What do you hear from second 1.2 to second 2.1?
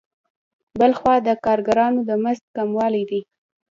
د کارګرانو